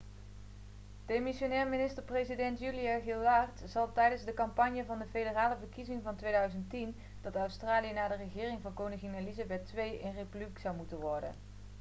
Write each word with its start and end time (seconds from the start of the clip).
demissionair 1.09 1.65
minister-president 1.73 2.63
julia 2.63 2.95
gillard 3.07 3.57
zei 3.73 3.85
tijdens 3.99 4.23
de 4.25 4.33
campagne 4.33 4.85
voor 4.85 4.97
de 4.97 5.05
federale 5.05 5.57
verkiezingen 5.57 6.01
van 6.03 6.15
2010 6.15 6.95
dat 7.21 7.35
australië 7.35 7.91
na 7.93 8.07
de 8.07 8.15
regering 8.15 8.61
van 8.61 8.73
koningin 8.73 9.13
elizabeth 9.13 9.73
ii 9.77 10.01
een 10.03 10.13
republiek 10.13 10.59
zou 10.59 10.75
moeten 10.77 10.99
worden 10.99 11.33